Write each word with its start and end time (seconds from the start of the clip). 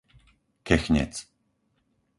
Kechnec 0.67 1.13